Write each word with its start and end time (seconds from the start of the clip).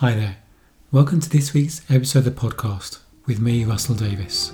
Hi 0.00 0.14
there. 0.14 0.38
Welcome 0.92 1.20
to 1.20 1.28
this 1.28 1.52
week's 1.52 1.82
episode 1.90 2.20
of 2.20 2.24
the 2.24 2.30
podcast 2.30 3.00
with 3.26 3.38
me, 3.38 3.66
Russell 3.66 3.94
Davis. 3.94 4.50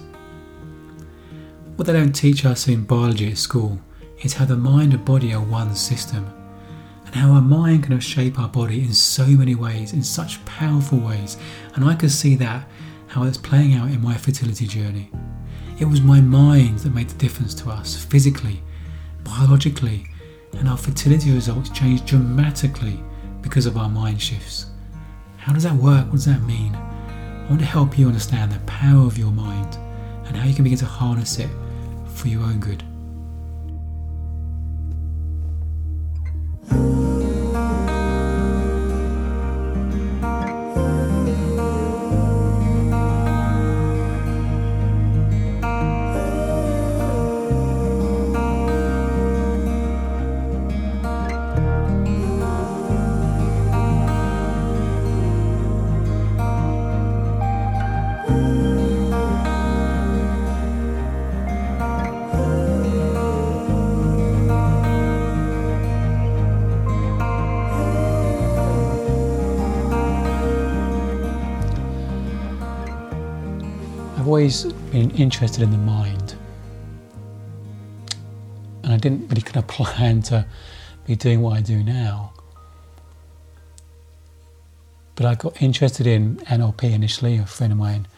What 1.77 1.87
they 1.87 1.93
don't 1.93 2.13
teach 2.13 2.45
us 2.45 2.67
in 2.67 2.83
biology 2.83 3.31
at 3.31 3.39
school 3.39 3.79
is 4.25 4.33
how 4.33 4.45
the 4.45 4.57
mind 4.57 4.93
and 4.93 5.05
body 5.05 5.33
are 5.33 5.41
one 5.41 5.77
system, 5.77 6.29
and 7.05 7.15
how 7.15 7.31
our 7.31 7.41
mind 7.41 7.85
can 7.85 8.01
shape 8.01 8.41
our 8.41 8.49
body 8.49 8.81
in 8.81 8.93
so 8.93 9.25
many 9.25 9.55
ways, 9.55 9.93
in 9.93 10.03
such 10.03 10.45
powerful 10.47 10.99
ways. 10.99 11.37
And 11.77 11.85
I 11.85 11.95
could 11.95 12.11
see 12.11 12.35
that, 12.35 12.69
how 13.07 13.23
it's 13.23 13.39
playing 13.39 13.75
out 13.75 13.91
in 13.91 14.03
my 14.03 14.17
fertility 14.17 14.67
journey. 14.67 15.13
It 15.79 15.85
was 15.85 16.01
my 16.01 16.21
mind 16.21 16.81
that 16.81 16.93
made 16.93 17.11
the 17.11 17.19
difference 17.19 17.55
to 17.63 17.71
us 17.71 18.05
physically, 18.05 18.65
biologically, 19.23 20.09
and 20.55 20.69
our 20.69 20.77
fertility 20.77 21.31
results 21.31 21.71
changed 21.71 22.05
dramatically 22.05 23.01
because 23.43 23.67
of 23.67 23.77
our 23.77 23.89
mind 23.89 24.21
shifts. 24.21 24.67
How 25.47 25.53
does 25.53 25.63
that 25.63 25.77
work? 25.77 26.07
What 26.07 26.15
does 26.15 26.25
that 26.25 26.43
mean? 26.43 26.75
I 26.75 27.47
want 27.49 27.61
to 27.61 27.67
help 27.67 27.97
you 27.97 28.09
understand 28.09 28.51
the 28.51 28.59
power 28.67 29.07
of 29.07 29.17
your 29.17 29.31
mind 29.31 29.77
and 30.27 30.37
how 30.37 30.45
you 30.45 30.53
can 30.53 30.65
begin 30.65 30.79
to 30.81 30.87
harness 30.87 31.39
it 31.39 31.49
for 32.09 32.27
your 32.27 32.43
own 32.43 32.59
good. 32.59 32.83
I've 74.27 74.31
always 74.31 74.65
been 74.91 75.13
interested 75.13 75.63
in 75.63 75.71
the 75.71 75.79
mind. 75.79 76.35
And 78.83 78.93
I 78.93 78.97
didn't 78.97 79.29
really 79.29 79.41
kind 79.41 79.59
of 79.59 79.69
plan 79.69 80.21
to 80.23 80.45
be 81.07 81.15
doing 81.15 81.43
what 81.43 81.57
I 81.57 81.61
do 81.61 81.85
now. 81.85 82.33
But 85.15 85.27
I 85.27 85.37
got 85.37 85.63
interested 85.63 86.09
in 86.09 86.39
NLP 86.39 86.93
initially. 86.93 87.37
A 87.37 87.47
friend 87.47 87.73
of 87.73 87.79
mine 87.79 88.09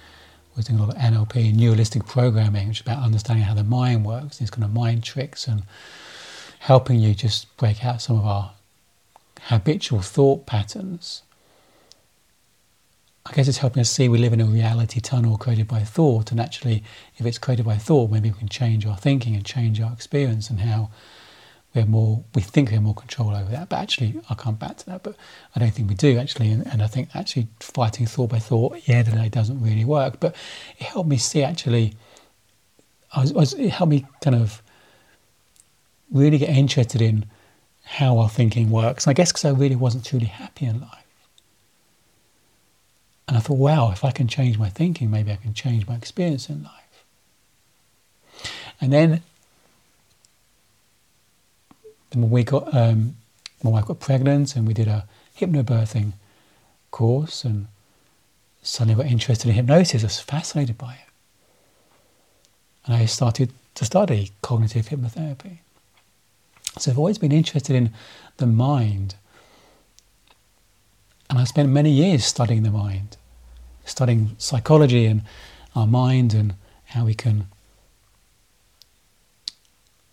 was 0.56 0.64
doing 0.64 0.80
a 0.80 0.86
lot 0.86 0.96
of 0.96 0.98
NLP, 0.98 1.54
neuro-linguistic 1.54 2.06
programming, 2.06 2.68
which 2.68 2.78
is 2.78 2.86
about 2.86 3.02
understanding 3.02 3.44
how 3.44 3.52
the 3.52 3.62
mind 3.62 4.06
works, 4.06 4.38
these 4.38 4.48
kind 4.48 4.64
of 4.64 4.72
mind 4.72 5.04
tricks, 5.04 5.46
and 5.46 5.64
helping 6.60 7.00
you 7.00 7.14
just 7.14 7.54
break 7.58 7.84
out 7.84 8.00
some 8.00 8.18
of 8.18 8.24
our 8.24 8.52
habitual 9.42 10.00
thought 10.00 10.46
patterns 10.46 11.20
I 13.28 13.34
guess 13.34 13.46
it's 13.46 13.58
helping 13.58 13.80
us 13.82 13.90
see 13.90 14.08
we 14.08 14.16
live 14.16 14.32
in 14.32 14.40
a 14.40 14.46
reality 14.46 15.00
tunnel 15.00 15.36
created 15.36 15.68
by 15.68 15.80
thought, 15.80 16.30
and 16.30 16.40
actually, 16.40 16.82
if 17.18 17.26
it's 17.26 17.36
created 17.36 17.66
by 17.66 17.76
thought, 17.76 18.10
maybe 18.10 18.30
we 18.30 18.38
can 18.38 18.48
change 18.48 18.86
our 18.86 18.96
thinking 18.96 19.34
and 19.34 19.44
change 19.44 19.80
our 19.82 19.92
experience 19.92 20.48
and 20.48 20.60
how 20.60 20.88
we 21.74 21.82
have 21.82 21.90
more. 21.90 22.24
We 22.34 22.40
think 22.40 22.70
we 22.70 22.74
have 22.74 22.82
more 22.82 22.94
control 22.94 23.34
over 23.34 23.50
that, 23.50 23.68
but 23.68 23.80
actually, 23.80 24.18
I'll 24.30 24.36
come 24.36 24.54
back 24.54 24.78
to 24.78 24.86
that. 24.86 25.02
But 25.02 25.14
I 25.54 25.60
don't 25.60 25.72
think 25.72 25.90
we 25.90 25.94
do 25.94 26.18
actually, 26.18 26.50
and, 26.50 26.66
and 26.66 26.82
I 26.82 26.86
think 26.86 27.10
actually 27.14 27.48
fighting 27.60 28.06
thought 28.06 28.30
by 28.30 28.38
thought, 28.38 28.78
yeah, 28.86 29.02
today 29.02 29.28
doesn't 29.28 29.60
really 29.60 29.84
work. 29.84 30.20
But 30.20 30.34
it 30.78 30.84
helped 30.86 31.10
me 31.10 31.18
see 31.18 31.42
actually. 31.42 31.94
I 33.14 33.20
was, 33.20 33.32
was, 33.34 33.52
it 33.54 33.70
helped 33.70 33.90
me 33.90 34.06
kind 34.22 34.36
of 34.36 34.62
really 36.10 36.38
get 36.38 36.50
interested 36.50 37.02
in 37.02 37.26
how 37.84 38.18
our 38.18 38.28
thinking 38.30 38.70
works. 38.70 39.04
And 39.04 39.10
I 39.10 39.14
guess 39.14 39.32
because 39.32 39.44
I 39.44 39.50
really 39.50 39.76
wasn't 39.76 40.06
truly 40.06 40.26
happy 40.26 40.64
in 40.64 40.80
life. 40.80 40.97
And 43.28 43.36
I 43.36 43.40
thought, 43.40 43.58
wow, 43.58 43.90
if 43.92 44.06
I 44.06 44.10
can 44.10 44.26
change 44.26 44.58
my 44.58 44.70
thinking, 44.70 45.10
maybe 45.10 45.30
I 45.30 45.36
can 45.36 45.52
change 45.52 45.86
my 45.86 45.94
experience 45.94 46.48
in 46.48 46.62
life. 46.62 47.04
And 48.80 48.90
then 48.90 49.22
when 52.14 52.30
we 52.30 52.42
got, 52.42 52.74
um, 52.74 53.16
my 53.62 53.70
wife 53.70 53.84
got 53.84 54.00
pregnant 54.00 54.56
and 54.56 54.66
we 54.66 54.72
did 54.72 54.88
a 54.88 55.06
hypnobirthing 55.38 56.12
course 56.90 57.44
and 57.44 57.66
suddenly 58.62 59.02
got 59.02 59.12
interested 59.12 59.48
in 59.48 59.54
hypnosis. 59.54 60.02
I 60.02 60.06
was 60.06 60.20
fascinated 60.20 60.78
by 60.78 60.94
it. 60.94 61.12
And 62.86 62.96
I 62.96 63.04
started 63.04 63.52
to 63.74 63.84
study 63.84 64.32
cognitive 64.40 64.88
hypnotherapy. 64.88 65.58
So 66.78 66.90
I've 66.90 66.98
always 66.98 67.18
been 67.18 67.32
interested 67.32 67.76
in 67.76 67.92
the 68.38 68.46
mind. 68.46 69.16
And 71.28 71.38
I 71.38 71.44
spent 71.44 71.68
many 71.68 71.90
years 71.90 72.24
studying 72.24 72.62
the 72.62 72.70
mind 72.70 73.17
studying 73.88 74.36
psychology 74.38 75.06
and 75.06 75.22
our 75.74 75.86
mind 75.86 76.34
and 76.34 76.54
how 76.86 77.04
we 77.04 77.14
can 77.14 77.46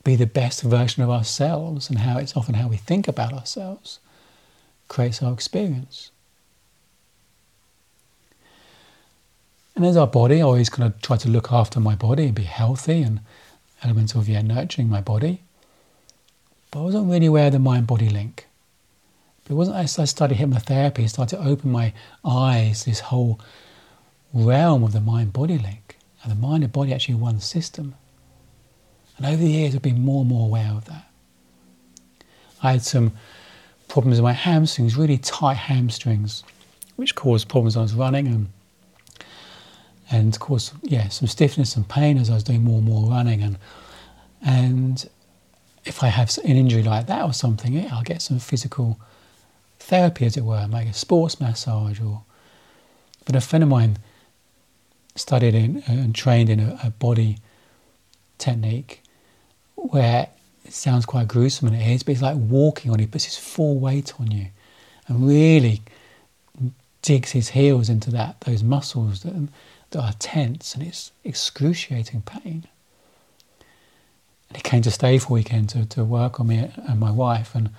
be 0.04 0.16
the 0.16 0.28
best 0.28 0.62
version 0.62 1.04
of 1.04 1.10
ourselves 1.10 1.90
and 1.90 2.00
how 2.00 2.18
it's 2.18 2.38
often 2.38 2.56
how 2.56 2.68
we 2.68 2.78
think 2.78 3.08
about 3.08 3.34
ourselves 3.34 4.00
creates 4.88 5.22
our 5.22 5.34
experience. 5.34 6.12
And 9.76 9.84
there's 9.84 9.98
our 9.98 10.08
body. 10.08 10.38
I 10.38 10.42
always 10.42 10.70
kind 10.70 10.88
of 10.88 11.02
try 11.02 11.18
to 11.18 11.30
look 11.30 11.52
after 11.52 11.80
my 11.80 11.96
body 11.96 12.26
and 12.26 12.36
be 12.36 12.44
healthy 12.44 13.02
and 13.02 13.20
elements 13.84 14.16
of 14.16 14.30
yeah, 14.30 14.42
nurturing 14.42 14.90
my 14.90 15.02
body. 15.02 15.42
But 16.72 16.80
I 16.80 16.84
wasn't 16.84 17.12
really 17.12 17.26
aware 17.26 17.48
of 17.48 17.54
the 17.54 17.60
mind 17.60 17.88
body 17.88 18.10
link. 18.10 18.48
But 19.44 19.54
it 19.54 19.56
wasn't 19.56 19.78
as 19.78 20.00
I 20.00 20.06
studied 20.06 20.38
hypnotherapy, 20.38 21.04
I 21.04 21.08
started 21.08 21.38
to 21.38 21.48
open 21.48 21.72
my 21.72 21.94
eyes, 22.24 22.86
this 22.86 23.00
whole 23.00 23.40
realm 24.36 24.84
of 24.84 24.92
the 24.92 25.02
mind 25.02 25.34
body 25.34 25.58
link. 25.58 25.98
And 26.22 26.32
the 26.32 26.36
mind 26.36 26.64
and 26.64 26.74
body 26.74 26.94
actually 26.94 27.16
one 27.16 27.40
system. 27.40 27.96
And 29.18 29.26
over 29.26 29.38
the 29.38 29.50
years, 29.50 29.76
I've 29.76 29.82
been 29.82 30.04
more 30.04 30.22
and 30.22 30.30
more 30.30 30.48
aware 30.48 30.72
of 30.72 30.86
that. 30.86 31.10
I 32.62 32.74
had 32.74 32.82
some 32.82 33.14
problems 33.88 34.18
with 34.18 34.24
my 34.24 34.34
hamstrings, 34.34 34.98
really 34.98 35.18
tight 35.18 35.58
hamstrings, 35.58 36.44
which 36.96 37.16
caused 37.16 37.48
problems 37.48 37.78
I 37.78 37.82
was 37.82 37.94
running 37.94 38.28
and 38.28 38.50
and 40.12 40.40
course, 40.40 40.72
yeah, 40.84 41.08
some 41.08 41.28
stiffness 41.28 41.76
and 41.76 41.90
pain 41.90 42.20
as 42.20 42.30
I 42.30 42.36
was 42.36 42.44
doing 42.44 42.64
more 42.64 42.78
and 42.78 42.86
more 42.86 43.10
running 43.10 43.42
and 43.42 43.58
and 44.42 45.10
if 45.84 46.04
I 46.04 46.08
have 46.08 46.38
an 46.44 46.56
injury 46.58 46.84
like 46.84 47.08
that 47.08 47.24
or 47.24 47.34
something, 47.34 47.74
yeah, 47.74 47.90
I'll 47.92 48.04
get 48.04 48.22
some 48.22 48.40
physical 48.40 49.00
therapy, 49.80 50.26
as 50.26 50.36
it 50.36 50.44
were, 50.44 50.68
make 50.68 50.88
a 50.88 50.94
sports 50.94 51.40
massage 51.40 52.02
or. 52.02 52.24
But 53.26 53.36
a 53.36 53.42
friend 53.42 53.64
of 53.64 53.70
mine 53.70 53.98
studied 55.16 55.56
in, 55.56 55.84
and 55.88 56.14
trained 56.14 56.50
in 56.50 56.60
a, 56.60 56.80
a 56.84 56.90
body 56.92 57.38
technique 58.38 59.02
where 59.76 60.30
it 60.64 60.74
sounds 60.74 61.06
quite 61.06 61.28
gruesome 61.28 61.68
and 61.68 61.78
it 61.78 61.88
is, 61.88 62.04
but 62.04 62.14
it's 62.14 62.22
like 62.22 62.38
walking 62.38 62.92
on 62.92 63.00
you, 63.00 63.08
puts 63.08 63.26
his 63.26 63.38
full 63.38 63.80
weight 63.80 64.14
on 64.20 64.32
you 64.32 64.48
and 65.08 65.28
really 65.28 65.82
digs 67.02 67.32
his 67.32 67.50
heels 67.50 67.88
into 67.88 68.10
that 68.10 68.42
those 68.42 68.64
muscles 68.64 69.22
that, 69.22 69.48
that 69.92 70.00
are 70.00 70.14
tense 70.18 70.74
and 70.74 70.84
it's 70.84 71.12
excruciating 71.24 72.22
pain. 72.24 72.66
And 74.50 74.58
he 74.58 74.62
came 74.62 74.82
to 74.82 74.92
stay 74.92 75.20
for 75.20 75.30
a 75.30 75.34
weekend 75.34 75.70
to, 75.70 75.86
to 75.86 76.04
work 76.04 76.40
on 76.40 76.48
me 76.48 76.72
and 76.88 77.00
my 77.00 77.12
wife 77.12 77.54
and 77.56 77.70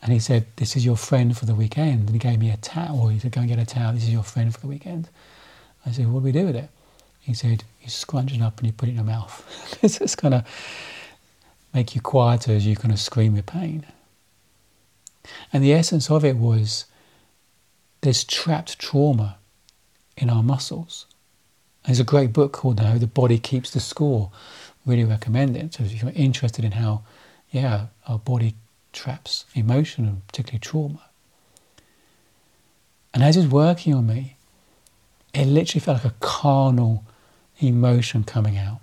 and 0.00 0.12
he 0.12 0.18
said, 0.18 0.46
This 0.56 0.76
is 0.76 0.84
your 0.84 0.96
friend 0.96 1.36
for 1.36 1.44
the 1.44 1.54
weekend. 1.54 2.02
And 2.06 2.10
he 2.10 2.18
gave 2.18 2.38
me 2.38 2.50
a 2.50 2.56
towel. 2.56 3.08
He 3.08 3.18
said, 3.18 3.32
Go 3.32 3.40
and 3.40 3.48
get 3.48 3.58
a 3.58 3.66
towel. 3.66 3.92
This 3.92 4.04
is 4.04 4.12
your 4.12 4.22
friend 4.22 4.52
for 4.54 4.60
the 4.60 4.68
weekend. 4.68 5.08
I 5.86 5.92
said, 5.92 6.10
What 6.10 6.20
do 6.20 6.24
we 6.24 6.32
do 6.32 6.46
with 6.46 6.56
it? 6.56 6.70
He 7.20 7.34
said, 7.34 7.64
You 7.82 7.88
scrunch 7.88 8.32
it 8.32 8.42
up 8.42 8.58
and 8.58 8.66
you 8.66 8.72
put 8.72 8.88
it 8.88 8.92
in 8.92 8.96
your 8.96 9.04
mouth. 9.04 9.78
it's 9.82 9.98
just 9.98 10.18
kind 10.18 10.34
of 10.34 10.44
make 11.74 11.94
you 11.94 12.00
quieter 12.00 12.52
as 12.52 12.66
you 12.66 12.76
kind 12.76 12.92
of 12.92 13.00
scream 13.00 13.34
with 13.34 13.46
pain. 13.46 13.86
And 15.52 15.62
the 15.62 15.74
essence 15.74 16.10
of 16.10 16.24
it 16.24 16.36
was 16.36 16.86
there's 18.00 18.24
trapped 18.24 18.78
trauma 18.78 19.36
in 20.16 20.30
our 20.30 20.42
muscles. 20.42 21.06
There's 21.84 22.00
a 22.00 22.04
great 22.04 22.32
book 22.32 22.52
called 22.52 22.80
How 22.80 22.98
The 22.98 23.06
Body 23.06 23.38
Keeps 23.38 23.70
the 23.70 23.80
Score. 23.80 24.30
Really 24.86 25.04
recommend 25.04 25.56
it. 25.56 25.74
So 25.74 25.84
if 25.84 26.02
you're 26.02 26.12
interested 26.14 26.64
in 26.64 26.72
how, 26.72 27.02
yeah, 27.50 27.86
our 28.06 28.18
body 28.18 28.54
traps 28.92 29.44
emotion 29.54 30.06
and 30.06 30.26
particularly 30.26 30.60
trauma. 30.60 31.02
And 33.12 33.22
as 33.22 33.34
he's 33.34 33.46
working 33.46 33.94
on 33.94 34.06
me, 34.06 34.37
it 35.40 35.46
literally 35.46 35.80
felt 35.80 36.04
like 36.04 36.12
a 36.12 36.16
carnal 36.20 37.04
emotion 37.60 38.24
coming 38.24 38.56
out. 38.56 38.80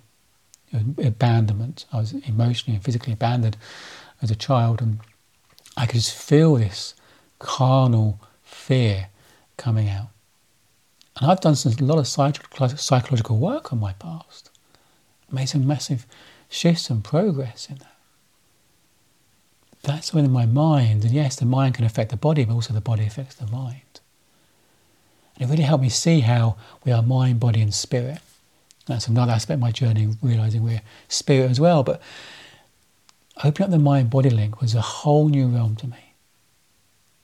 Abandonment. 0.72 1.86
I 1.92 1.98
was 1.98 2.12
emotionally 2.12 2.76
and 2.76 2.84
physically 2.84 3.12
abandoned 3.12 3.56
as 4.20 4.30
a 4.30 4.36
child, 4.36 4.82
and 4.82 5.00
I 5.76 5.86
could 5.86 5.96
just 5.96 6.14
feel 6.14 6.56
this 6.56 6.94
carnal 7.38 8.20
fear 8.42 9.08
coming 9.56 9.88
out. 9.88 10.08
And 11.16 11.30
I've 11.30 11.40
done 11.40 11.56
some, 11.56 11.72
a 11.72 11.84
lot 11.84 11.98
of 11.98 12.06
psychological 12.08 13.38
work 13.38 13.72
on 13.72 13.80
my 13.80 13.94
past, 13.94 14.50
made 15.30 15.48
some 15.48 15.66
massive 15.66 16.06
shifts 16.48 16.90
and 16.90 17.02
progress 17.02 17.68
in 17.70 17.76
that. 17.76 17.96
That's 19.82 20.12
within 20.12 20.32
my 20.32 20.46
mind, 20.46 21.04
and 21.04 21.12
yes, 21.12 21.36
the 21.36 21.46
mind 21.46 21.74
can 21.74 21.84
affect 21.84 22.10
the 22.10 22.16
body, 22.16 22.44
but 22.44 22.54
also 22.54 22.74
the 22.74 22.80
body 22.80 23.06
affects 23.06 23.36
the 23.36 23.46
mind. 23.46 24.00
And 25.36 25.48
it 25.48 25.52
really 25.52 25.64
helped 25.64 25.82
me 25.82 25.88
see 25.88 26.20
how 26.20 26.56
we 26.84 26.92
are 26.92 27.02
mind, 27.02 27.40
body, 27.40 27.60
and 27.60 27.72
spirit. 27.72 28.18
That's 28.86 29.08
another 29.08 29.32
aspect 29.32 29.56
of 29.56 29.60
my 29.60 29.72
journey, 29.72 30.16
realizing 30.22 30.62
we're 30.62 30.82
spirit 31.08 31.50
as 31.50 31.60
well. 31.60 31.82
But 31.82 32.00
opening 33.44 33.66
up 33.66 33.70
the 33.70 33.78
mind 33.78 34.10
body 34.10 34.30
link 34.30 34.60
was 34.60 34.74
a 34.74 34.80
whole 34.80 35.28
new 35.28 35.48
realm 35.48 35.76
to 35.76 35.86
me. 35.86 36.14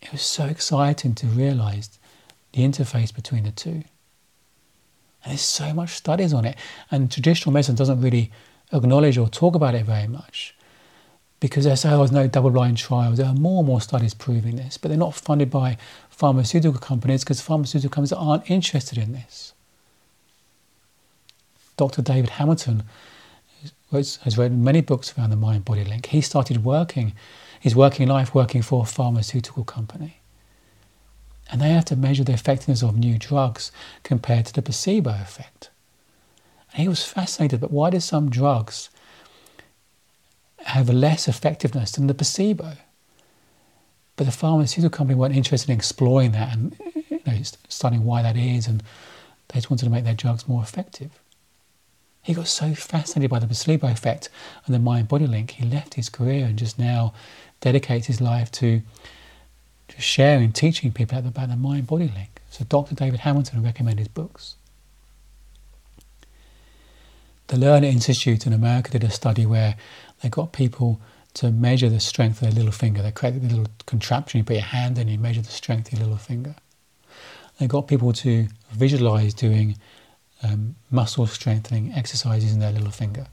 It 0.03 0.13
was 0.13 0.23
so 0.23 0.47
exciting 0.47 1.15
to 1.17 1.27
realize 1.27 1.99
the 2.53 2.63
interface 2.63 3.15
between 3.15 3.45
the 3.45 3.53
two. 3.53 3.85
And 5.25 5.31
there's 5.31 5.41
so 5.41 5.73
much 5.73 5.91
studies 5.91 6.35
on 6.35 6.45
it. 6.45 6.57
And 6.91 7.11
traditional 7.11 7.53
medicine 7.53 7.77
doesn't 7.77 8.01
really 8.01 8.33
acknowledge 8.73 9.17
or 9.17 9.29
talk 9.29 9.55
about 9.55 9.75
it 9.75 9.87
very 9.87 10.09
much 10.09 10.55
because 11.43 11.65
there 11.65 11.99
was 11.99 12.13
no 12.13 12.29
double 12.29 12.51
blind 12.51 12.79
trials. 12.79 13.19
There 13.19 13.27
are 13.27 13.35
more 13.35 13.59
and 13.59 13.67
more 13.67 13.81
studies 13.81 14.15
proving 14.15 14.55
this, 14.55 14.79
but 14.79 14.89
they're 14.89 14.97
not 14.97 15.13
funded 15.13 15.51
by 15.51 15.77
pharmaceutical 16.09 16.79
companies 16.79 17.25
because 17.25 17.41
pharmaceutical 17.41 17.91
companies 17.91 18.13
aren't 18.13 18.49
interested 18.49 18.97
in 18.97 19.13
this. 19.13 19.53
Dr. 21.77 22.01
David 22.01 22.31
Hamilton 22.31 22.85
has 23.91 24.39
written 24.39 24.63
many 24.63 24.83
books 24.83 25.19
around 25.19 25.31
the 25.31 25.37
mind 25.37 25.65
body 25.65 25.83
link. 25.83 26.07
He 26.07 26.21
started 26.21 26.65
working, 26.65 27.13
his 27.59 27.75
working 27.75 28.07
life 28.07 28.33
working 28.37 28.63
for 28.63 28.85
a 28.85 28.87
pharmaceutical 28.87 29.65
company 29.65 30.19
and 31.51 31.61
they 31.61 31.71
have 31.71 31.87
to 31.87 31.97
measure 31.97 32.23
the 32.23 32.33
effectiveness 32.33 32.85
of 32.85 32.97
new 32.97 33.19
drugs 33.19 33.73
compared 34.05 34.47
to 34.47 34.53
the 34.53 34.63
placebo 34.63 35.11
effect. 35.11 35.71
And 36.73 36.83
he 36.83 36.89
was 36.89 37.05
fascinated, 37.05 37.61
but 37.61 37.73
why 37.73 37.91
do 37.91 37.99
some 37.99 38.31
drugs 38.31 38.91
have 40.73 40.89
less 40.91 41.29
effectiveness 41.29 41.93
than 41.93 42.07
the 42.07 42.15
placebo? 42.15 42.73
But 44.17 44.25
the 44.25 44.33
pharmaceutical 44.33 44.97
company 44.97 45.19
weren't 45.19 45.37
interested 45.37 45.71
in 45.71 45.77
exploring 45.77 46.33
that 46.33 46.55
and 46.55 46.77
you 47.09 47.21
know, 47.27 47.39
studying 47.69 48.05
why 48.05 48.23
that 48.23 48.37
is, 48.37 48.67
and 48.67 48.83
they 49.49 49.55
just 49.55 49.71
wanted 49.71 49.85
to 49.85 49.91
make 49.91 50.05
their 50.05 50.15
drugs 50.15 50.49
more 50.49 50.63
effective. 50.63 51.11
He 52.23 52.35
got 52.35 52.47
so 52.47 52.75
fascinated 52.75 53.31
by 53.31 53.41
the 53.41 53.47
placebo 53.47 53.89
effect 53.89 54.29
and 54.65 54.75
the 54.75 54.79
mind 54.79 55.09
body 55.09 55.27
link, 55.27 55.53
he 55.53 55.65
left 55.65 55.95
his 55.95 56.09
career 56.09 56.47
and 56.47 56.59
just 56.59 56.79
now 56.79 57.15
dedicates 57.61 58.07
his 58.07 58.21
life 58.21 58.51
to 58.53 58.83
just 59.89 60.07
sharing, 60.07 60.53
teaching 60.53 60.93
people 60.93 61.19
about 61.19 61.49
the 61.49 61.57
mind 61.57 61.87
body 61.87 62.13
link. 62.15 62.41
So 62.51 62.65
Dr. 62.65 62.95
David 62.95 63.21
Hamilton 63.21 63.63
recommended 63.63 64.01
his 64.01 64.09
books. 64.09 64.57
The 67.53 67.59
Lerner 67.59 67.85
Institute 67.85 68.47
in 68.47 68.55
America 68.55 68.93
did 68.93 69.05
a 69.05 69.11
study 69.11 69.45
where 69.45 69.77
they 70.23 70.31
got 70.31 70.55
people 70.55 71.03
to 71.35 71.51
measure 71.51 71.91
the 71.91 72.01
strength 72.01 72.41
of 72.41 72.49
their 72.49 72.53
little 72.53 72.73
finger. 72.73 73.03
They 73.03 73.13
created 73.13 73.45
a 73.45 73.49
little 73.49 73.67
contraption, 73.85 74.39
you 74.39 74.45
put 74.45 74.57
your 74.57 74.63
hand 74.65 74.97
in, 74.97 75.07
you 75.07 75.19
measure 75.19 75.43
the 75.43 75.51
strength 75.51 75.93
of 75.93 75.99
your 75.99 76.09
little 76.09 76.17
finger. 76.17 76.55
They 77.59 77.67
got 77.67 77.89
people 77.89 78.15
to 78.15 78.49
visualize 78.71 79.35
doing 79.35 79.77
um, 80.43 80.77
muscle 80.91 81.27
strengthening 81.27 81.93
exercises 81.93 82.55
in 82.55 82.61
their 82.61 82.73
little 82.73 82.91
finger. 82.91 83.27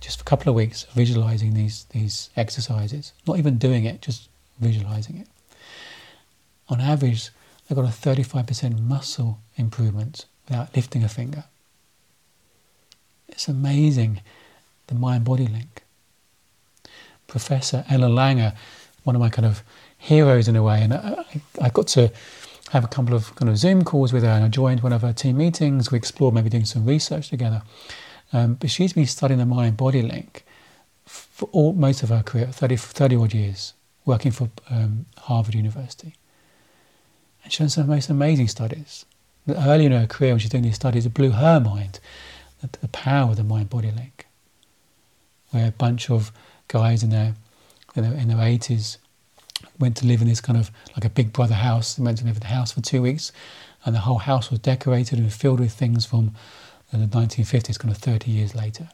Just 0.00 0.18
for 0.18 0.22
a 0.22 0.26
couple 0.26 0.48
of 0.48 0.54
weeks, 0.54 0.84
visualizing 0.94 1.54
these, 1.54 1.86
these 1.90 2.30
exercises. 2.36 3.12
Not 3.26 3.40
even 3.40 3.58
doing 3.58 3.86
it, 3.86 4.02
just 4.02 4.28
visualizing 4.60 5.18
it 5.18 5.26
on 6.68 6.80
average, 6.80 7.30
they've 7.66 7.76
got 7.76 7.84
a 7.84 7.88
35% 7.88 8.78
muscle 8.78 9.40
improvement 9.56 10.26
without 10.48 10.76
lifting 10.76 11.02
a 11.02 11.08
finger. 11.08 11.44
It's 13.32 13.48
amazing 13.48 14.20
the 14.86 14.94
mind 14.94 15.24
body 15.24 15.46
link. 15.46 15.82
Professor 17.26 17.84
Ellen 17.88 18.12
Langer, 18.12 18.54
one 19.04 19.14
of 19.16 19.20
my 19.20 19.30
kind 19.30 19.46
of 19.46 19.62
heroes 19.96 20.48
in 20.48 20.56
a 20.56 20.62
way, 20.62 20.82
and 20.82 20.92
I, 20.92 21.24
I 21.60 21.70
got 21.70 21.86
to 21.88 22.12
have 22.70 22.84
a 22.84 22.88
couple 22.88 23.14
of 23.14 23.34
kind 23.36 23.48
of 23.48 23.56
Zoom 23.56 23.84
calls 23.84 24.12
with 24.12 24.22
her, 24.22 24.30
and 24.30 24.44
I 24.44 24.48
joined 24.48 24.82
one 24.82 24.92
of 24.92 25.02
her 25.02 25.12
team 25.12 25.38
meetings. 25.38 25.90
We 25.90 25.98
explored 25.98 26.34
maybe 26.34 26.50
doing 26.50 26.64
some 26.64 26.84
research 26.84 27.28
together. 27.28 27.62
Um, 28.32 28.54
but 28.54 28.70
she's 28.70 28.92
been 28.92 29.06
studying 29.06 29.38
the 29.38 29.46
mind 29.46 29.76
body 29.76 30.02
link 30.02 30.44
for 31.04 31.48
all, 31.52 31.72
most 31.72 32.02
of 32.02 32.10
her 32.10 32.22
career, 32.22 32.46
30, 32.46 32.76
30 32.76 33.16
odd 33.16 33.34
years, 33.34 33.74
working 34.04 34.30
for 34.30 34.50
um, 34.68 35.06
Harvard 35.18 35.54
University. 35.54 36.14
And 37.42 37.52
she's 37.52 37.58
done 37.58 37.68
some 37.70 37.86
most 37.88 38.08
amazing 38.08 38.48
studies. 38.48 39.04
Early 39.48 39.86
in 39.86 39.92
her 39.92 40.06
career, 40.06 40.32
when 40.32 40.38
she's 40.38 40.50
doing 40.50 40.62
these 40.62 40.76
studies, 40.76 41.06
it 41.06 41.14
blew 41.14 41.30
her 41.30 41.58
mind 41.58 41.98
the 42.60 42.88
power 42.88 43.30
of 43.30 43.36
the 43.36 43.44
mind 43.44 43.70
body 43.70 43.90
link. 43.90 44.26
Where 45.50 45.68
a 45.68 45.72
bunch 45.72 46.10
of 46.10 46.30
guys 46.68 47.02
in 47.02 47.10
their, 47.10 47.34
in 47.96 48.02
their, 48.02 48.12
in 48.14 48.28
their 48.28 48.36
80s 48.36 48.98
went 49.78 49.96
to 49.98 50.06
live 50.06 50.22
in 50.22 50.28
this 50.28 50.40
kind 50.40 50.58
of 50.58 50.70
like 50.94 51.04
a 51.04 51.10
big 51.10 51.32
brother 51.32 51.54
house. 51.54 51.94
They 51.94 52.02
went 52.02 52.18
to 52.18 52.24
live 52.24 52.36
in 52.36 52.40
the 52.40 52.46
house 52.46 52.72
for 52.72 52.80
two 52.80 53.02
weeks, 53.02 53.32
and 53.84 53.94
the 53.94 54.00
whole 54.00 54.18
house 54.18 54.50
was 54.50 54.60
decorated 54.60 55.18
and 55.18 55.32
filled 55.32 55.60
with 55.60 55.72
things 55.72 56.06
from 56.06 56.32
the 56.92 56.98
1950s, 56.98 57.78
kind 57.78 57.94
of 57.94 57.98
30 57.98 58.30
years 58.30 58.54
later. 58.54 58.88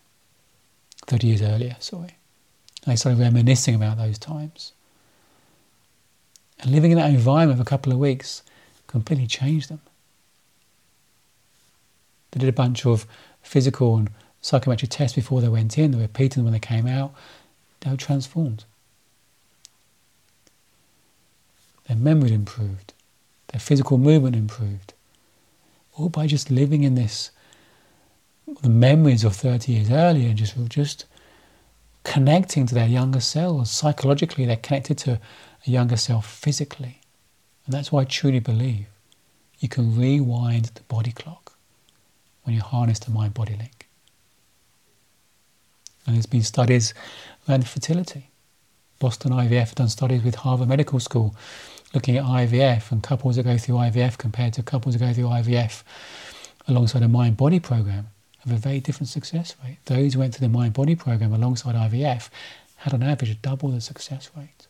30 1.06 1.26
years 1.26 1.42
earlier, 1.42 1.76
sorry. 1.78 2.16
And 2.84 2.92
they 2.92 2.96
started 2.96 3.20
reminiscing 3.20 3.74
about 3.74 3.98
those 3.98 4.18
times. 4.18 4.72
And 6.60 6.70
living 6.72 6.92
in 6.92 6.98
that 6.98 7.10
environment 7.10 7.58
for 7.58 7.62
a 7.62 7.66
couple 7.66 7.92
of 7.92 7.98
weeks 7.98 8.42
completely 8.86 9.26
changed 9.26 9.68
them. 9.68 9.80
They 12.36 12.40
did 12.40 12.50
a 12.50 12.52
bunch 12.52 12.84
of 12.84 13.06
physical 13.40 13.96
and 13.96 14.10
psychometric 14.42 14.90
tests 14.90 15.16
before 15.16 15.40
they 15.40 15.48
went 15.48 15.78
in, 15.78 15.92
they 15.92 15.98
repeated 15.98 16.36
them 16.36 16.44
when 16.44 16.52
they 16.52 16.58
came 16.58 16.86
out. 16.86 17.14
They 17.80 17.90
were 17.90 17.96
transformed. 17.96 18.66
Their 21.88 21.96
memory 21.96 22.34
improved, 22.34 22.92
their 23.48 23.60
physical 23.60 23.96
movement 23.96 24.36
improved. 24.36 24.92
All 25.94 26.10
by 26.10 26.26
just 26.26 26.50
living 26.50 26.84
in 26.84 26.94
this, 26.94 27.30
the 28.60 28.68
memories 28.68 29.24
of 29.24 29.34
30 29.34 29.72
years 29.72 29.90
earlier, 29.90 30.28
and 30.28 30.36
just, 30.36 30.56
just 30.68 31.06
connecting 32.04 32.66
to 32.66 32.74
their 32.74 32.86
younger 32.86 33.20
selves. 33.20 33.70
Psychologically, 33.70 34.44
they're 34.44 34.56
connected 34.56 34.98
to 34.98 35.18
a 35.66 35.70
younger 35.70 35.96
self 35.96 36.26
physically. 36.26 37.00
And 37.64 37.72
that's 37.72 37.90
why 37.90 38.02
I 38.02 38.04
truly 38.04 38.40
believe 38.40 38.88
you 39.58 39.70
can 39.70 39.98
rewind 39.98 40.66
the 40.66 40.82
body 40.82 41.12
clock 41.12 41.45
when 42.46 42.54
you 42.54 42.62
harness 42.62 43.00
the 43.00 43.10
mind 43.10 43.34
body 43.34 43.56
link. 43.56 43.88
And 46.06 46.14
there's 46.14 46.26
been 46.26 46.42
studies 46.42 46.94
around 47.48 47.66
fertility. 47.66 48.30
Boston 48.98 49.32
IVF 49.32 49.50
have 49.50 49.74
done 49.74 49.88
studies 49.88 50.22
with 50.22 50.36
Harvard 50.36 50.68
Medical 50.68 51.00
School 51.00 51.34
looking 51.92 52.16
at 52.16 52.24
IVF 52.24 52.92
and 52.92 53.02
couples 53.02 53.36
that 53.36 53.42
go 53.42 53.58
through 53.58 53.74
IVF 53.76 54.16
compared 54.16 54.52
to 54.54 54.62
couples 54.62 54.94
that 54.94 55.04
go 55.04 55.12
through 55.12 55.24
IVF 55.24 55.82
alongside 56.68 57.02
a 57.02 57.08
mind 57.08 57.36
body 57.36 57.60
program 57.60 58.08
have 58.46 58.56
a 58.56 58.60
very 58.60 58.80
different 58.80 59.08
success 59.08 59.56
rate. 59.64 59.78
Those 59.86 60.14
who 60.14 60.20
went 60.20 60.34
through 60.34 60.46
the 60.46 60.52
mind 60.52 60.72
body 60.72 60.94
program 60.94 61.32
alongside 61.32 61.74
IVF 61.74 62.28
had 62.76 62.94
on 62.94 63.02
average 63.02 63.40
double 63.42 63.70
the 63.70 63.80
success 63.80 64.30
rate. 64.36 64.68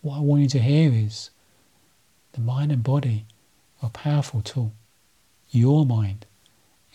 What 0.00 0.16
I 0.16 0.20
want 0.20 0.42
you 0.42 0.48
to 0.50 0.58
hear 0.58 0.92
is 0.92 1.30
the 2.34 2.40
mind 2.40 2.72
and 2.72 2.82
body 2.82 3.24
are 3.82 3.86
a 3.86 3.90
powerful 3.90 4.42
tool. 4.42 4.72
Your 5.50 5.86
mind 5.86 6.26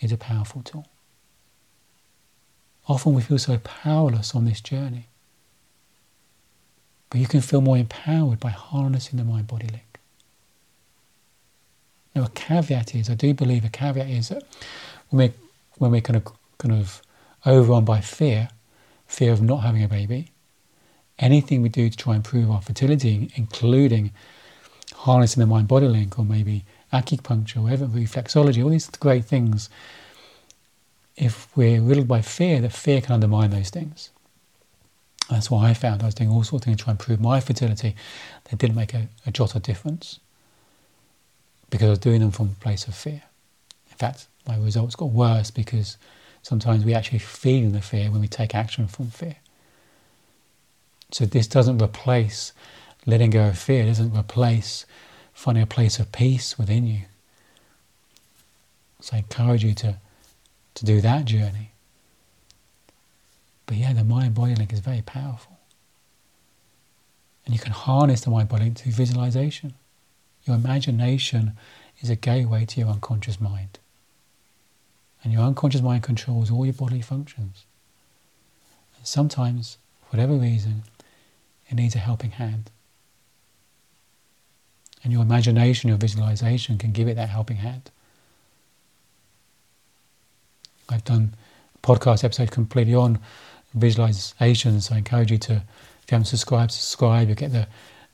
is 0.00 0.12
a 0.12 0.16
powerful 0.16 0.62
tool. 0.62 0.86
Often 2.88 3.14
we 3.14 3.22
feel 3.22 3.38
so 3.38 3.58
powerless 3.58 4.34
on 4.34 4.44
this 4.44 4.60
journey. 4.60 5.06
But 7.08 7.20
you 7.20 7.26
can 7.26 7.40
feel 7.40 7.60
more 7.60 7.76
empowered 7.76 8.40
by 8.40 8.50
harnessing 8.50 9.18
the 9.18 9.24
mind 9.24 9.46
body 9.46 9.66
link. 9.66 9.98
Now, 12.14 12.24
a 12.24 12.28
caveat 12.30 12.94
is, 12.94 13.08
I 13.08 13.14
do 13.14 13.34
believe 13.34 13.64
a 13.64 13.68
caveat 13.68 14.08
is 14.08 14.28
that 14.28 14.42
when 15.08 15.28
we 15.28 15.34
when 15.78 15.90
we're 15.92 16.00
kind 16.00 16.16
of 16.16 16.24
kind 16.58 16.74
of 16.74 17.00
overrun 17.46 17.84
by 17.84 18.00
fear, 18.00 18.50
fear 19.06 19.32
of 19.32 19.40
not 19.40 19.58
having 19.58 19.82
a 19.82 19.88
baby, 19.88 20.30
anything 21.18 21.62
we 21.62 21.68
do 21.68 21.88
to 21.88 21.96
try 21.96 22.14
and 22.14 22.24
improve 22.24 22.50
our 22.50 22.60
fertility, 22.60 23.30
including 23.34 24.10
harnessing 25.00 25.40
the 25.40 25.46
mind 25.46 25.66
body 25.66 25.88
link 25.88 26.18
or 26.18 26.24
maybe 26.24 26.64
acupuncture, 26.92 27.62
whatever, 27.62 27.86
reflexology, 27.86 28.62
all 28.62 28.68
these 28.68 28.88
great 28.90 29.24
things, 29.24 29.70
if 31.16 31.48
we're 31.56 31.80
riddled 31.80 32.06
by 32.06 32.20
fear, 32.20 32.60
the 32.60 32.68
fear 32.68 33.00
can 33.00 33.14
undermine 33.14 33.50
those 33.50 33.70
things. 33.70 34.10
That's 35.30 35.50
what 35.50 35.64
I 35.64 35.72
found 35.72 36.02
I 36.02 36.06
was 36.06 36.14
doing 36.14 36.30
all 36.30 36.42
sorts 36.42 36.62
of 36.62 36.66
things 36.66 36.78
to 36.78 36.84
try 36.84 36.90
and 36.90 37.00
improve 37.00 37.20
my 37.20 37.40
fertility 37.40 37.94
They 38.50 38.56
didn't 38.56 38.76
make 38.76 38.92
a, 38.92 39.08
a 39.24 39.30
jot 39.30 39.54
of 39.54 39.62
difference 39.62 40.20
because 41.70 41.86
I 41.86 41.90
was 41.90 41.98
doing 41.98 42.20
them 42.20 42.32
from 42.32 42.46
a 42.46 42.62
place 42.62 42.86
of 42.86 42.94
fear. 42.94 43.22
In 43.90 43.96
fact, 43.96 44.26
my 44.46 44.56
results 44.58 44.96
got 44.96 45.10
worse 45.10 45.50
because 45.50 45.96
sometimes 46.42 46.84
we 46.84 46.94
actually 46.94 47.20
feel 47.20 47.70
the 47.70 47.80
fear 47.80 48.10
when 48.10 48.20
we 48.20 48.28
take 48.28 48.54
action 48.54 48.86
from 48.86 49.06
fear. 49.06 49.36
So 51.12 51.24
this 51.24 51.46
doesn't 51.46 51.80
replace 51.80 52.52
letting 53.06 53.30
go 53.30 53.48
of 53.48 53.58
fear, 53.58 53.84
doesn't 53.84 54.16
replace 54.16 54.86
finding 55.32 55.62
a 55.62 55.66
place 55.66 55.98
of 55.98 56.12
peace 56.12 56.58
within 56.58 56.86
you. 56.86 57.02
So 59.00 59.16
I 59.16 59.20
encourage 59.20 59.64
you 59.64 59.74
to, 59.74 59.96
to 60.74 60.84
do 60.84 61.00
that 61.00 61.24
journey. 61.24 61.72
But 63.66 63.76
yeah, 63.76 63.92
the 63.92 64.04
mind 64.04 64.34
body 64.34 64.54
link 64.54 64.72
is 64.72 64.80
very 64.80 65.02
powerful. 65.02 65.58
And 67.44 67.54
you 67.54 67.60
can 67.60 67.72
harness 67.72 68.20
the 68.20 68.30
mind 68.30 68.48
body 68.48 68.64
link 68.64 68.78
through 68.78 68.92
visualization. 68.92 69.74
Your 70.44 70.56
imagination 70.56 71.52
is 72.00 72.10
a 72.10 72.16
gateway 72.16 72.66
to 72.66 72.80
your 72.80 72.90
unconscious 72.90 73.40
mind. 73.40 73.78
And 75.22 75.32
your 75.32 75.42
unconscious 75.42 75.82
mind 75.82 76.02
controls 76.02 76.50
all 76.50 76.64
your 76.64 76.74
bodily 76.74 77.02
functions. 77.02 77.64
And 78.96 79.06
sometimes, 79.06 79.78
for 80.00 80.16
whatever 80.16 80.34
reason, 80.34 80.82
it 81.68 81.74
needs 81.74 81.94
a 81.94 81.98
helping 81.98 82.32
hand. 82.32 82.70
And 85.02 85.12
your 85.12 85.22
imagination, 85.22 85.88
your 85.88 85.98
visualization 85.98 86.78
can 86.78 86.92
give 86.92 87.08
it 87.08 87.14
that 87.14 87.30
helping 87.30 87.56
hand. 87.56 87.90
I've 90.88 91.04
done 91.04 91.34
a 91.74 91.86
podcast 91.86 92.24
episode 92.24 92.50
completely 92.50 92.94
on 92.94 93.18
visualization, 93.74 94.80
so 94.80 94.94
I 94.94 94.98
encourage 94.98 95.30
you 95.30 95.38
to, 95.38 95.52
if 95.54 96.10
you 96.10 96.12
haven't 96.12 96.26
subscribed, 96.26 96.72
subscribe. 96.72 97.28
You'll 97.28 97.36
get 97.36 97.52
the 97.52 97.68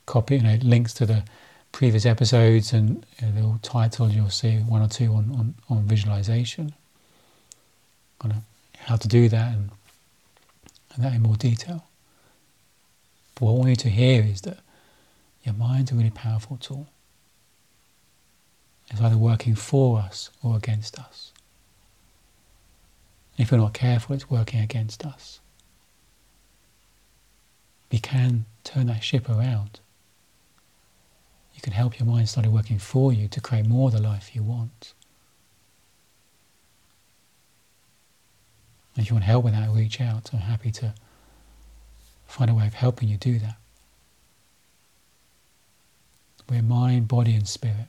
copy, 0.04 0.36
you 0.36 0.42
know, 0.42 0.58
links 0.62 0.94
to 0.94 1.06
the 1.06 1.24
previous 1.72 2.06
episodes 2.06 2.72
and 2.72 3.04
you 3.20 3.28
know, 3.28 3.58
the 3.60 3.68
title, 3.68 4.08
you'll 4.08 4.30
see 4.30 4.58
one 4.58 4.80
or 4.80 4.88
two 4.88 5.12
on, 5.12 5.30
on, 5.32 5.54
on 5.68 5.82
visualization, 5.84 6.72
on 8.22 8.42
how 8.78 8.96
to 8.96 9.08
do 9.08 9.28
that 9.28 9.52
and, 9.52 9.70
and 10.94 11.04
that 11.04 11.14
in 11.14 11.22
more 11.22 11.36
detail. 11.36 11.84
But 13.34 13.42
what 13.44 13.52
I 13.52 13.54
want 13.56 13.68
you 13.70 13.76
to 13.76 13.90
hear 13.90 14.22
is 14.22 14.40
that 14.42 14.58
your 15.46 15.54
mind's 15.54 15.92
a 15.92 15.94
really 15.94 16.10
powerful 16.10 16.56
tool. 16.56 16.88
It's 18.90 19.00
either 19.00 19.16
working 19.16 19.54
for 19.54 19.98
us 19.98 20.30
or 20.42 20.56
against 20.56 20.98
us. 20.98 21.32
If 23.38 23.52
we're 23.52 23.58
not 23.58 23.74
careful, 23.74 24.14
it's 24.14 24.28
working 24.28 24.60
against 24.60 25.06
us. 25.06 25.40
We 27.92 27.98
can 27.98 28.46
turn 28.64 28.86
that 28.88 29.04
ship 29.04 29.28
around. 29.28 29.80
You 31.54 31.60
can 31.62 31.72
help 31.72 31.98
your 31.98 32.06
mind 32.06 32.28
start 32.28 32.46
working 32.46 32.78
for 32.78 33.12
you 33.12 33.28
to 33.28 33.40
create 33.40 33.66
more 33.66 33.88
of 33.88 33.94
the 33.94 34.02
life 34.02 34.34
you 34.34 34.42
want. 34.42 34.94
If 38.96 39.08
you 39.08 39.14
want 39.14 39.24
help 39.24 39.44
with 39.44 39.54
that, 39.54 39.70
reach 39.70 40.00
out. 40.00 40.30
I'm 40.32 40.40
happy 40.40 40.70
to 40.72 40.94
find 42.26 42.50
a 42.50 42.54
way 42.54 42.66
of 42.66 42.74
helping 42.74 43.08
you 43.08 43.16
do 43.16 43.38
that. 43.38 43.56
We're 46.48 46.62
mind, 46.62 47.08
body, 47.08 47.34
and 47.34 47.46
spirit. 47.46 47.88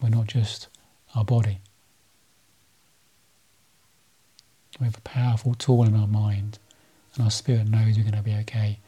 We're 0.00 0.08
not 0.08 0.26
just 0.26 0.68
our 1.14 1.24
body. 1.24 1.60
We 4.80 4.86
have 4.86 4.98
a 4.98 5.02
powerful 5.02 5.54
tool 5.54 5.84
in 5.84 5.94
our 5.94 6.08
mind, 6.08 6.58
and 7.14 7.24
our 7.24 7.30
spirit 7.30 7.68
knows 7.68 7.96
we're 7.96 8.02
going 8.02 8.14
to 8.14 8.22
be 8.22 8.34
okay, 8.40 8.80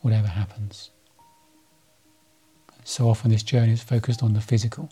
whatever 0.00 0.28
happens. 0.28 0.90
So 2.84 3.10
often, 3.10 3.30
this 3.30 3.42
journey 3.42 3.72
is 3.72 3.82
focused 3.82 4.22
on 4.22 4.32
the 4.32 4.40
physical. 4.40 4.88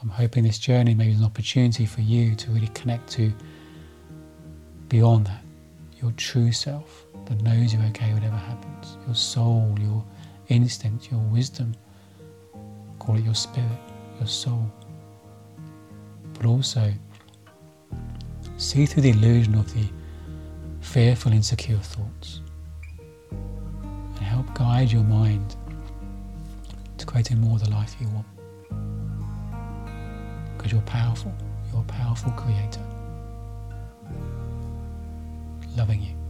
I'm 0.00 0.08
hoping 0.08 0.42
this 0.42 0.58
journey 0.58 0.94
maybe 0.94 1.12
is 1.12 1.20
an 1.20 1.24
opportunity 1.24 1.86
for 1.86 2.00
you 2.00 2.34
to 2.34 2.50
really 2.50 2.68
connect 2.68 3.08
to 3.12 3.32
beyond 4.88 5.26
that, 5.28 5.41
your 6.02 6.12
true 6.12 6.50
self 6.50 7.06
that 7.26 7.40
knows 7.42 7.72
you're 7.72 7.82
okay 7.84 8.12
whatever 8.12 8.36
happens, 8.36 8.98
your 9.06 9.14
soul, 9.14 9.74
your 9.80 10.04
instinct, 10.48 11.10
your 11.10 11.20
wisdom. 11.20 11.74
Call 12.98 13.16
it 13.16 13.24
your 13.24 13.34
spirit, 13.34 13.78
your 14.18 14.26
soul. 14.26 14.70
But 16.34 16.46
also, 16.46 16.92
see 18.56 18.84
through 18.84 19.02
the 19.02 19.10
illusion 19.10 19.54
of 19.54 19.72
the 19.72 19.86
fearful, 20.80 21.32
insecure 21.32 21.78
thoughts 21.78 22.40
and 23.30 24.18
help 24.18 24.52
guide 24.54 24.90
your 24.90 25.04
mind 25.04 25.56
to 26.98 27.06
creating 27.06 27.40
more 27.40 27.54
of 27.54 27.64
the 27.64 27.70
life 27.70 27.94
you 28.00 28.08
want. 28.08 28.26
Because 30.56 30.72
you're 30.72 30.80
powerful, 30.82 31.32
you're 31.72 31.80
a 31.80 31.84
powerful 31.84 32.32
creator. 32.32 32.91
Loving 35.76 36.02
you. 36.02 36.21